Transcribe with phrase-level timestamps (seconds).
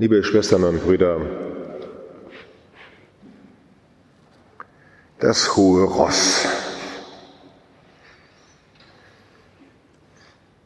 [0.00, 1.20] Liebe Schwestern und Brüder,
[5.18, 6.46] das hohe Ross.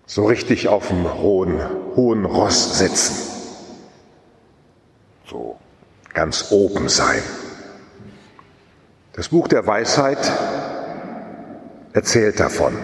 [0.06, 1.58] So richtig auf dem hohen,
[1.97, 3.17] hohen Ross sitzen.
[5.28, 5.58] So
[6.12, 7.21] ganz oben sein.
[9.14, 10.30] Das Buch der Weisheit
[11.92, 12.78] erzählt davon.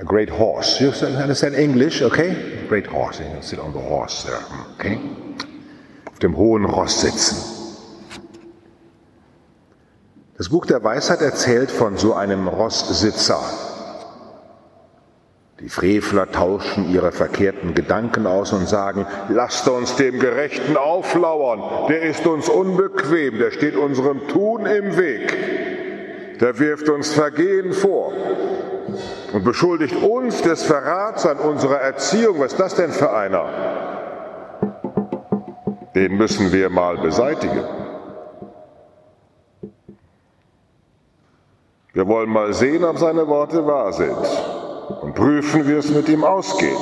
[0.00, 0.80] A great horse.
[0.80, 2.30] You understand English, okay?
[2.64, 3.18] A great horse.
[3.18, 4.44] You sit on the horse there,
[4.78, 5.00] okay?
[6.06, 7.36] Auf dem hohen Ross sitzen.
[10.36, 13.40] Das Buch der Weisheit erzählt von so einem Rosssitzer.
[15.58, 22.02] Die Frevler tauschen ihre verkehrten Gedanken aus und sagen, lasst uns dem Gerechten auflauern, der
[22.02, 28.12] ist uns unbequem, der steht unserem Tun im Weg, der wirft uns Vergehen vor
[29.32, 32.40] und beschuldigt uns des Verrats an unserer Erziehung.
[32.40, 33.46] Was ist das denn für einer?
[35.94, 37.64] Den müssen wir mal beseitigen.
[41.92, 44.16] Wir wollen mal sehen, ob seine Worte wahr sind
[45.02, 46.78] und prüfen, wie es mit ihm ausgeht.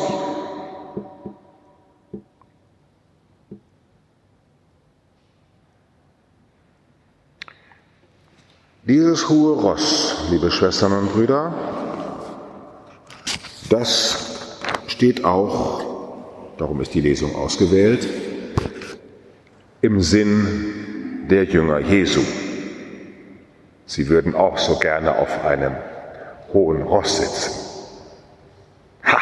[8.84, 11.52] Dieses hohe Ross, liebe Schwestern und Brüder,
[13.68, 15.84] das steht auch,
[16.58, 18.06] darum ist die Lesung ausgewählt,
[19.82, 22.22] im Sinn der Jünger Jesu.
[23.86, 25.74] Sie würden auch so gerne auf einem
[26.52, 27.52] hohen Ross sitzen.
[29.04, 29.18] Ha!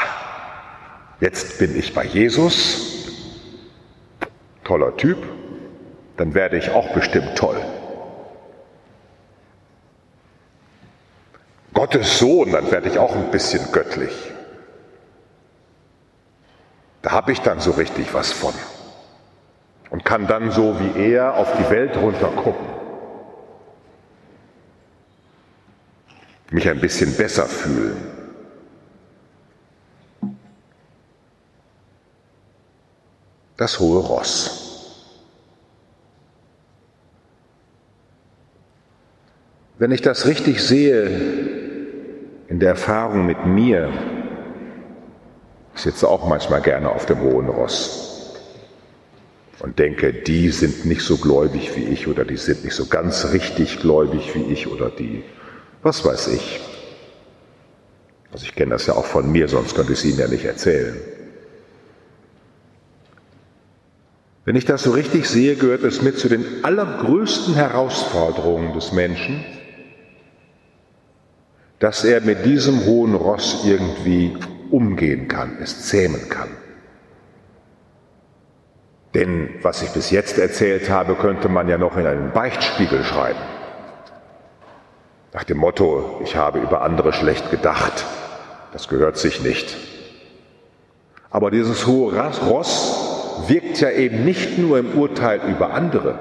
[1.21, 3.11] Jetzt bin ich bei Jesus.
[4.65, 5.19] Toller Typ.
[6.17, 7.61] Dann werde ich auch bestimmt toll.
[11.75, 14.13] Gottes Sohn, dann werde ich auch ein bisschen göttlich.
[17.15, 18.53] Habe ich dann so richtig was von
[19.91, 22.67] und kann dann so wie er auf die Welt runter gucken.
[26.51, 27.97] Mich ein bisschen besser fühlen.
[33.59, 35.15] Das hohe Ross.
[39.79, 41.07] Wenn ich das richtig sehe
[42.49, 43.93] in der Erfahrung mit mir,
[45.75, 48.35] ich sitze auch manchmal gerne auf dem hohen Ross
[49.61, 53.33] und denke, die sind nicht so gläubig wie ich oder die sind nicht so ganz
[53.33, 55.25] richtig gläubig wie ich oder die,
[55.83, 56.61] was weiß ich.
[58.33, 60.45] Also ich kenne das ja auch von mir, sonst könnte ich es Ihnen ja nicht
[60.45, 60.97] erzählen.
[64.45, 69.45] Wenn ich das so richtig sehe, gehört es mit zu den allergrößten Herausforderungen des Menschen,
[71.79, 74.37] dass er mit diesem hohen Ross irgendwie
[74.75, 76.49] umgehen kann, es zähmen kann.
[79.15, 83.39] Denn was ich bis jetzt erzählt habe, könnte man ja noch in einen Beichtspiegel schreiben.
[85.33, 88.05] Nach dem Motto, ich habe über andere schlecht gedacht,
[88.73, 89.77] das gehört sich nicht.
[91.31, 92.13] Aber dieses hohe
[92.49, 96.19] Ross wirkt ja eben nicht nur im Urteil über andere,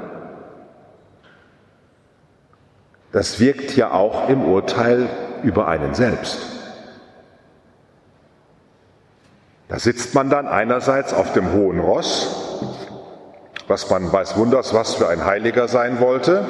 [3.11, 5.07] das wirkt ja auch im Urteil
[5.43, 6.62] über einen selbst.
[9.73, 12.69] Da sitzt man dann einerseits auf dem hohen Ross,
[13.67, 16.45] was man weiß wunders, was für ein Heiliger sein wollte,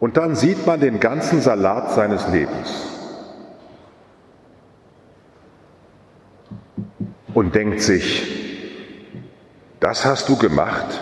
[0.00, 2.88] und dann sieht man den ganzen Salat seines Lebens
[7.34, 8.26] und denkt sich,
[9.78, 11.00] das hast du gemacht,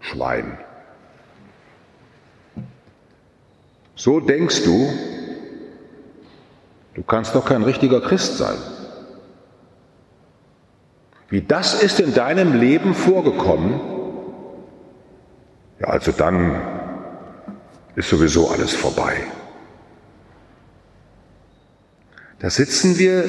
[0.00, 0.56] Schwein.
[3.94, 4.90] So denkst du,
[6.94, 8.56] du kannst doch kein richtiger Christ sein.
[11.28, 13.80] Wie das ist in deinem Leben vorgekommen,
[15.80, 16.60] ja, also dann
[17.94, 19.16] ist sowieso alles vorbei.
[22.40, 23.24] Da sitzen wir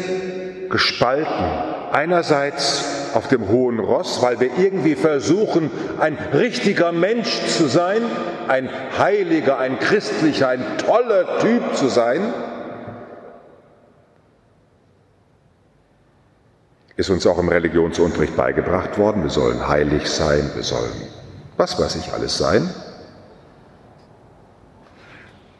[0.69, 1.45] gespalten.
[1.91, 2.85] Einerseits
[3.15, 8.03] auf dem hohen Ross, weil wir irgendwie versuchen, ein richtiger Mensch zu sein,
[8.47, 8.69] ein
[8.99, 12.21] heiliger, ein christlicher, ein toller Typ zu sein.
[16.99, 20.91] Ist uns auch im Religionsunterricht beigebracht worden, wir sollen heilig sein, wir sollen
[21.55, 22.69] was weiß ich alles sein.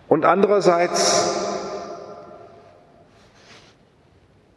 [0.10, 1.38] Und andererseits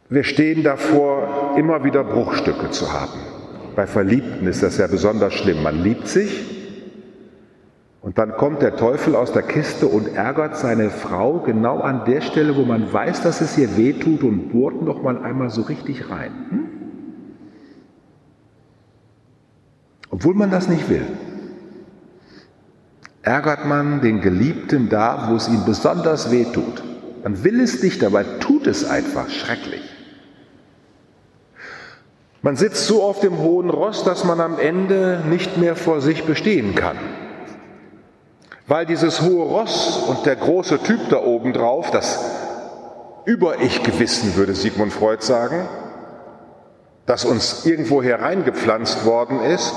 [0.09, 3.21] Wir stehen davor, immer wieder Bruchstücke zu haben.
[3.77, 5.63] Bei Verliebten ist das ja besonders schlimm.
[5.63, 6.53] Man liebt sich
[8.03, 12.19] Und dann kommt der Teufel aus der Kiste und ärgert seine Frau genau an der
[12.19, 16.09] Stelle, wo man weiß, dass es ihr wehtut und bohrt noch mal einmal so richtig
[16.11, 16.31] rein.
[16.49, 16.62] Hm?
[20.13, 21.07] Obwohl man das nicht will.
[23.23, 26.83] Ärgert man den Geliebten da, wo es ihm besonders wehtut.
[27.23, 29.81] Man will es nicht, aber tut es einfach schrecklich.
[32.43, 36.25] Man sitzt so auf dem hohen Ross, dass man am Ende nicht mehr vor sich
[36.25, 36.97] bestehen kann.
[38.67, 42.23] Weil dieses hohe Ross und der große Typ da oben drauf, das
[43.25, 45.67] Über-Ich-Gewissen, würde Sigmund Freud sagen,
[47.07, 49.73] das uns irgendwo hereingepflanzt worden ist,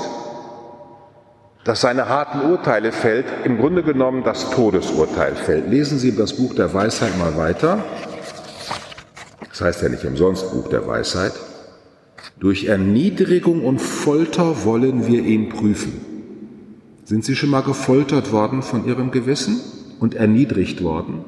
[1.67, 5.69] das seine harten Urteile fällt, im Grunde genommen das Todesurteil fällt.
[5.69, 7.83] Lesen Sie das Buch der Weisheit mal weiter.
[9.49, 11.33] Das heißt ja nicht umsonst Buch der Weisheit.
[12.39, 15.99] Durch Erniedrigung und Folter wollen wir ihn prüfen.
[17.03, 19.59] Sind Sie schon mal gefoltert worden von Ihrem Gewissen
[19.99, 21.25] und erniedrigt worden?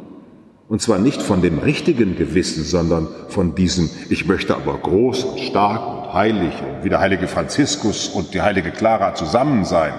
[0.69, 5.39] Und zwar nicht von dem richtigen Gewissen, sondern von diesem, ich möchte aber groß und
[5.41, 9.93] stark und heilig und wie der heilige Franziskus und die heilige Clara zusammen sein.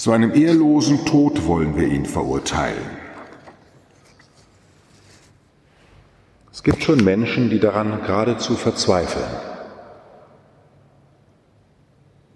[0.00, 2.86] Zu einem ehrlosen Tod wollen wir ihn verurteilen.
[6.50, 9.28] Es gibt schon Menschen, die daran geradezu verzweifeln,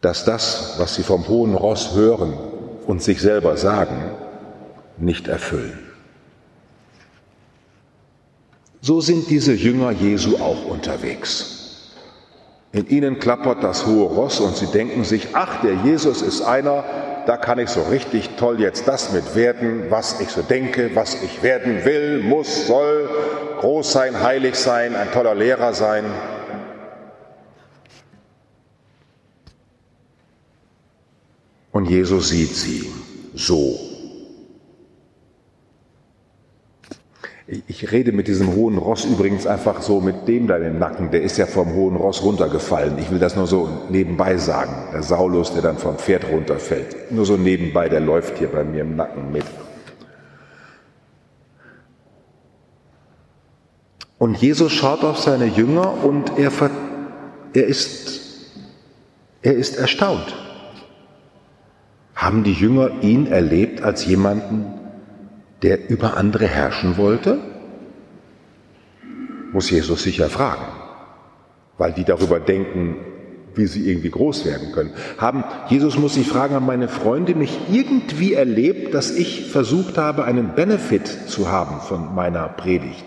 [0.03, 2.35] dass das, was sie vom hohen Ross hören
[2.87, 4.11] und sich selber sagen,
[4.99, 5.79] nicht erfüllen.
[8.83, 11.93] So sind diese Jünger Jesu auch unterwegs.
[12.73, 16.85] In ihnen klappert das hohe Ross und sie denken sich, ach, der Jesus ist einer,
[17.27, 21.23] da kann ich so richtig toll jetzt das mit werden, was ich so denke, was
[21.23, 23.09] ich werden will, muss, soll,
[23.61, 26.05] groß sein, heilig sein, ein toller Lehrer sein.
[31.73, 32.93] Und Jesus sieht sie
[33.35, 33.94] so.
[37.47, 41.21] Ich rede mit diesem hohen Ross übrigens einfach so mit dem da im Nacken, der
[41.21, 42.97] ist ja vom hohen Ross runtergefallen.
[42.99, 44.73] Ich will das nur so nebenbei sagen.
[44.95, 47.13] Der Saulus, der dann vom Pferd runterfällt.
[47.13, 49.45] Nur so nebenbei, der läuft hier bei mir im Nacken mit.
[54.17, 56.51] Und Jesus schaut auf seine Jünger und er,
[57.53, 58.23] er, ist,
[59.43, 60.35] er ist erstaunt.
[62.15, 64.81] Haben die Jünger ihn erlebt als jemanden,
[65.63, 67.39] der über andere herrschen wollte?
[69.53, 70.67] Muss Jesus sicher fragen,
[71.79, 72.97] weil die darüber denken,
[73.57, 74.93] wie sie irgendwie groß werden können.
[75.19, 80.25] Haben, Jesus muss sich fragen, haben meine Freunde mich irgendwie erlebt, dass ich versucht habe,
[80.25, 83.05] einen Benefit zu haben von meiner Predigt?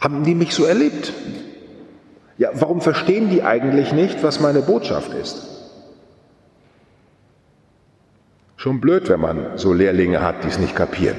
[0.00, 1.12] Haben die mich so erlebt?
[2.38, 5.49] Ja, warum verstehen die eigentlich nicht, was meine Botschaft ist?
[8.60, 11.16] Schon blöd, wenn man so Lehrlinge hat, die es nicht kapieren,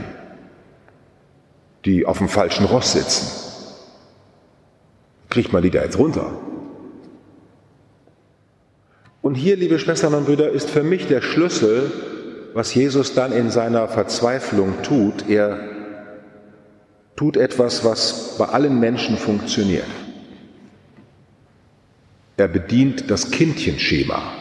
[1.85, 3.25] die auf dem falschen Ross sitzen.
[5.31, 6.37] Kriegt man die da jetzt runter?
[9.23, 11.91] Und hier, liebe Schwestern und Brüder, ist für mich der Schlüssel,
[12.53, 15.27] was Jesus dann in seiner Verzweiflung tut.
[15.27, 15.61] Er
[17.15, 19.87] tut etwas, was bei allen Menschen funktioniert.
[22.37, 24.40] Er bedient das Kindchenschema.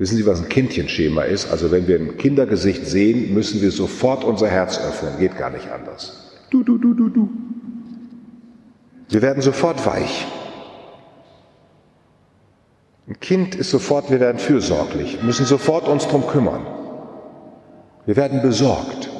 [0.00, 1.50] Wissen Sie, was ein Kindchenschema ist?
[1.52, 5.18] Also wenn wir ein Kindergesicht sehen, müssen wir sofort unser Herz öffnen.
[5.18, 6.38] Geht gar nicht anders.
[6.48, 7.28] Du, du, du, du, du.
[9.10, 10.26] Wir werden sofort weich.
[13.08, 16.64] Ein Kind ist sofort, wir werden fürsorglich, müssen sofort uns drum kümmern.
[18.06, 19.10] Wir werden besorgt.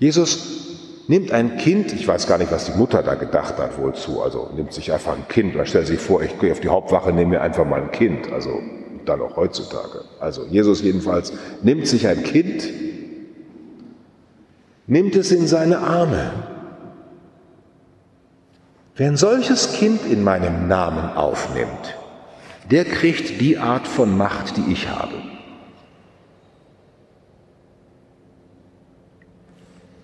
[0.00, 3.94] Jesus nimmt ein Kind, ich weiß gar nicht, was die Mutter da gedacht hat, wohl
[3.94, 6.70] zu, also nimmt sich einfach ein Kind, man stellt sich vor, ich gehe auf die
[6.70, 8.60] Hauptwache, nehme mir einfach mal ein Kind, also
[9.08, 10.04] dann auch heutzutage.
[10.18, 12.68] Also Jesus jedenfalls nimmt sich ein Kind,
[14.86, 16.32] nimmt es in seine Arme.
[18.96, 21.96] Wer ein solches Kind in meinem Namen aufnimmt,
[22.70, 25.14] der kriegt die Art von Macht, die ich habe.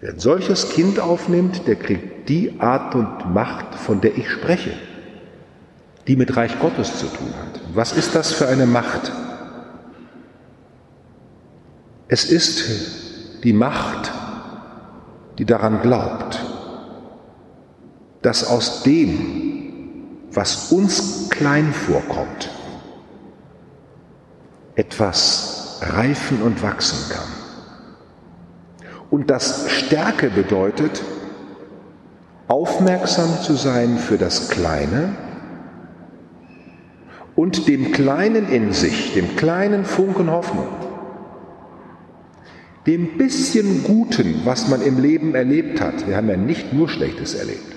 [0.00, 4.72] Wer ein solches Kind aufnimmt, der kriegt die Art und Macht, von der ich spreche,
[6.06, 7.60] die mit Reich Gottes zu tun hat.
[7.74, 9.12] Was ist das für eine Macht?
[12.08, 14.12] Es ist die Macht,
[15.38, 16.40] die daran glaubt,
[18.22, 22.50] dass aus dem, was uns klein vorkommt,
[24.76, 28.88] etwas reifen und wachsen kann.
[29.10, 31.02] Und das Stärke bedeutet,
[32.48, 35.14] aufmerksam zu sein für das Kleine
[37.36, 40.68] und dem Kleinen in sich, dem kleinen Funken Hoffnung,
[42.86, 47.34] dem bisschen Guten, was man im Leben erlebt hat, wir haben ja nicht nur Schlechtes
[47.34, 47.76] erlebt,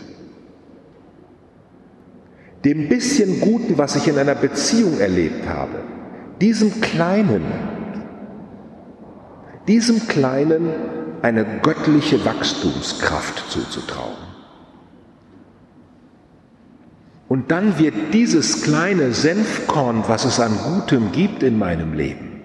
[2.64, 5.84] dem bisschen Guten, was ich in einer Beziehung erlebt habe,
[6.40, 7.44] diesem Kleinen,
[9.68, 10.70] diesem Kleinen
[11.22, 14.29] eine göttliche Wachstumskraft zuzutrauen.
[17.30, 22.42] Und dann wird dieses kleine Senfkorn, was es an Gutem gibt in meinem Leben,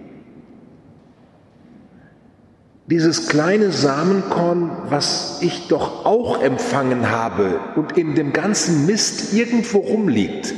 [2.86, 9.78] dieses kleine Samenkorn, was ich doch auch empfangen habe und in dem ganzen Mist irgendwo
[9.78, 10.52] rumliegt,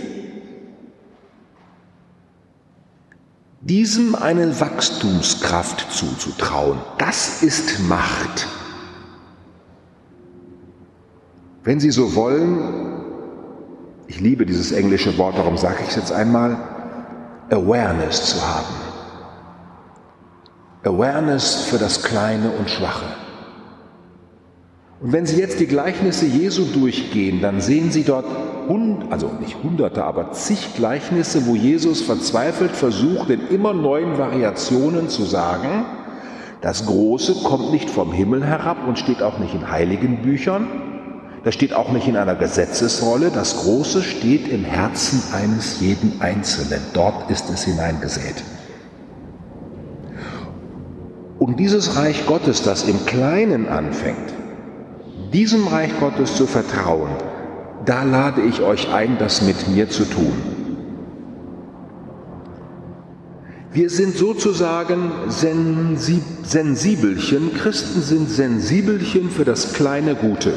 [3.61, 8.49] diesem eine Wachstumskraft zuzutrauen, das ist Macht.
[11.63, 13.06] Wenn Sie so wollen,
[14.09, 16.57] ich liebe dieses englische Wort, darum sage ich es jetzt einmal,
[17.51, 18.75] Awareness zu haben.
[20.85, 23.07] Awareness für das Kleine und Schwache.
[25.01, 28.25] Und wenn Sie jetzt die Gleichnisse Jesu durchgehen, dann sehen Sie dort,
[29.11, 35.25] also nicht hunderte, aber zig Gleichnisse, wo Jesus verzweifelt versucht, in immer neuen Variationen zu
[35.25, 35.85] sagen,
[36.63, 40.67] das Große kommt nicht vom Himmel herab und steht auch nicht in heiligen Büchern,
[41.47, 43.31] das steht auch nicht in einer Gesetzesrolle.
[43.31, 46.81] Das Große steht im Herzen eines jeden Einzelnen.
[46.93, 48.43] Dort ist es hineingesät.
[51.39, 54.35] Und dieses Reich Gottes, das im Kleinen anfängt,
[55.33, 57.11] diesem Reich Gottes zu vertrauen,
[57.85, 60.35] da lade ich euch ein, das mit mir zu tun.
[63.71, 65.13] Wir sind sozusagen
[66.43, 70.55] Sensibelchen, Christen sind Sensibelchen für das kleine Gute.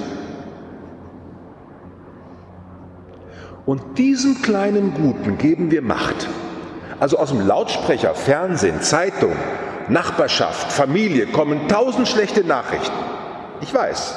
[3.70, 6.28] Und diesem kleinen Guten geben wir Macht.
[7.00, 9.36] Also aus dem Lautsprecher, Fernsehen, Zeitung,
[9.90, 12.98] Nachbarschaft, Familie kommen tausend schlechte Nachrichten.
[13.62, 14.16] Ich weiß.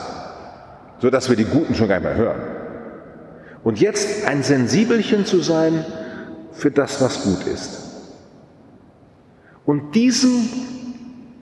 [1.01, 2.41] So dass wir die Guten schon gar nicht mehr hören.
[3.63, 5.85] Und jetzt ein Sensibelchen zu sein
[6.53, 7.79] für das, was gut ist.
[9.67, 10.49] Und diesem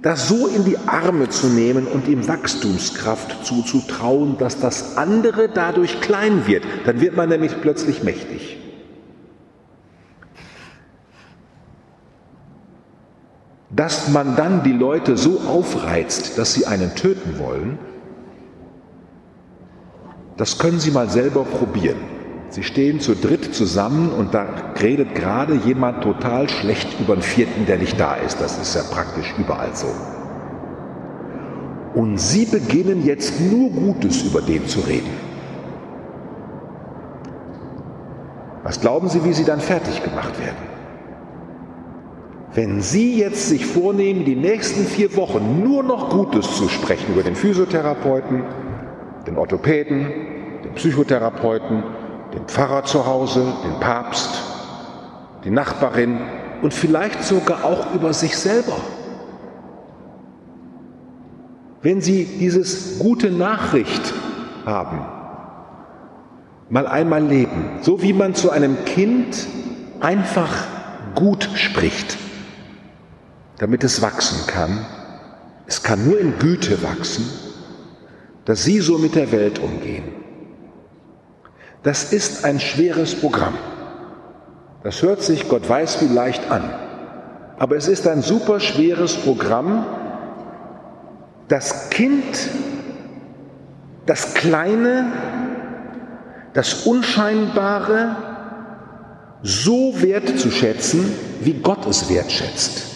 [0.02, 6.00] das so in die Arme zu nehmen und ihm Wachstumskraft zuzutrauen, dass das andere dadurch
[6.00, 6.64] klein wird.
[6.87, 8.57] Dann wird man nämlich plötzlich mächtig.
[13.69, 17.78] Dass man dann die Leute so aufreizt, dass sie einen töten wollen,
[20.37, 21.99] das können Sie mal selber probieren.
[22.50, 24.45] Sie stehen zu dritt zusammen und da
[24.83, 28.40] redet gerade jemand total schlecht über den vierten, der nicht da ist.
[28.40, 29.87] Das ist ja praktisch überall so.
[31.95, 35.11] Und Sie beginnen jetzt nur Gutes über den zu reden.
[38.64, 40.71] Was glauben Sie, wie Sie dann fertig gemacht werden?
[42.52, 47.23] Wenn Sie jetzt sich vornehmen, die nächsten vier Wochen nur noch Gutes zu sprechen über
[47.23, 48.42] den Physiotherapeuten,
[49.28, 50.07] den Orthopäden,
[50.64, 51.85] den Psychotherapeuten,
[52.32, 54.30] den Pfarrer zu Hause, den Papst,
[55.44, 56.18] die Nachbarin
[56.62, 58.76] und vielleicht sogar auch über sich selber.
[61.82, 64.12] Wenn Sie dieses gute Nachricht
[64.66, 65.00] haben,
[66.68, 69.46] mal einmal leben, so wie man zu einem Kind
[70.00, 70.50] einfach
[71.14, 72.18] gut spricht,
[73.58, 74.87] damit es wachsen kann.
[75.66, 77.28] Es kann nur in Güte wachsen,
[78.44, 80.20] dass Sie so mit der Welt umgehen.
[81.82, 83.54] Das ist ein schweres Programm.
[84.82, 86.70] Das hört sich, Gott weiß wie leicht an.
[87.58, 89.87] Aber es ist ein super schweres Programm,
[91.49, 92.49] das Kind,
[94.06, 95.12] das Kleine,
[96.52, 98.16] das Unscheinbare
[99.42, 102.87] so wertzuschätzen, wie Gott es wertschätzt.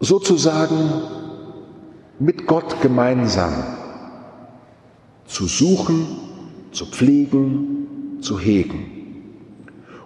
[0.00, 1.02] Sozusagen
[2.18, 3.81] mit Gott gemeinsam
[5.32, 6.06] zu suchen,
[6.72, 9.00] zu pflegen, zu hegen.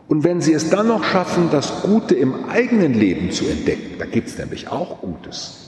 [0.09, 4.07] Und wenn Sie es dann noch schaffen, das Gute im eigenen Leben zu entdecken, da
[4.07, 5.63] gibt es nämlich auch Gutes,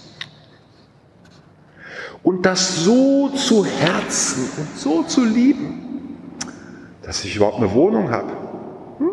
[2.23, 6.37] und das so zu Herzen und so zu lieben,
[7.03, 8.33] dass ich überhaupt eine Wohnung habe,
[8.99, 9.11] hm?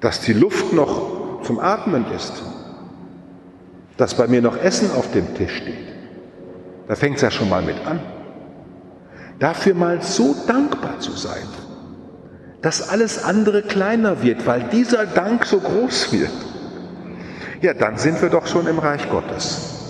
[0.00, 2.42] dass die Luft noch zum Atmen ist,
[3.96, 5.91] dass bei mir noch Essen auf dem Tisch steht,
[6.88, 8.00] da fängt es ja schon mal mit an.
[9.38, 11.46] Dafür mal so dankbar zu sein,
[12.60, 16.30] dass alles andere kleiner wird, weil dieser Dank so groß wird.
[17.60, 19.81] Ja, dann sind wir doch schon im Reich Gottes.